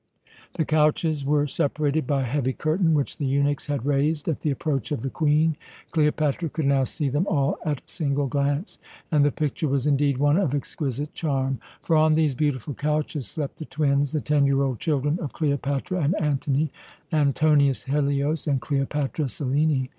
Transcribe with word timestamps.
The 0.55 0.65
couches 0.65 1.23
were 1.23 1.45
separated 1.45 2.07
by 2.07 2.21
a 2.23 2.25
heavy 2.25 2.53
curtain 2.53 2.95
which 2.95 3.17
the 3.17 3.25
eunuchs 3.27 3.67
had 3.67 3.85
raised 3.85 4.27
at 4.27 4.39
the 4.39 4.49
approach 4.49 4.91
of 4.91 5.01
the 5.03 5.11
Queen. 5.11 5.57
Cleopatra 5.91 6.49
could 6.49 6.65
now 6.65 6.85
see 6.85 7.07
them 7.07 7.27
all 7.27 7.59
at 7.65 7.81
a 7.81 7.81
single 7.85 8.25
glance, 8.25 8.79
and 9.11 9.23
the 9.23 9.29
picture 9.31 9.67
was 9.67 9.85
indeed 9.85 10.17
one 10.17 10.37
of 10.39 10.55
exquisite 10.55 11.13
charm; 11.13 11.59
for 11.83 11.95
on 11.95 12.15
these 12.15 12.33
beautiful 12.33 12.73
couches 12.73 13.27
slept 13.27 13.57
the 13.57 13.65
twins, 13.65 14.11
the 14.11 14.21
ten 14.21 14.47
year 14.47 14.63
old 14.63 14.79
children 14.79 15.19
of 15.19 15.33
Cleopatra 15.33 15.99
and 16.01 16.19
Antony 16.19 16.71
Antonius 17.13 17.83
Helios 17.83 18.47
and 18.47 18.59
Cleopatra 18.59 19.29
Selene. 19.29 19.87